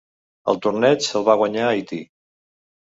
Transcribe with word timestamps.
El 0.53 0.57
torneig 0.67 1.11
el 1.21 1.27
va 1.29 1.37
guanyar 1.43 1.69
Haití. 1.77 2.03